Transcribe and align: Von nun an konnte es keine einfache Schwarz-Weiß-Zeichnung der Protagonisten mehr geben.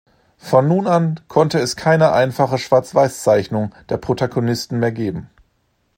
Von 0.39 0.67
nun 0.67 0.87
an 0.87 1.19
konnte 1.27 1.59
es 1.59 1.75
keine 1.75 2.11
einfache 2.11 2.57
Schwarz-Weiß-Zeichnung 2.57 3.75
der 3.89 3.97
Protagonisten 3.97 4.79
mehr 4.79 4.91
geben. 4.91 5.29